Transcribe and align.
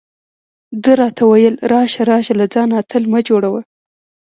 ده 0.83 0.91
راته 1.01 1.21
وویل: 1.25 1.55
راشه 1.71 2.01
راشه، 2.11 2.33
له 2.39 2.45
ځانه 2.53 2.73
اتل 2.81 3.03
مه 3.11 3.19
جوړه. 3.27 3.49